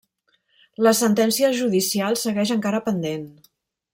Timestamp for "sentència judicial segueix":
0.99-2.55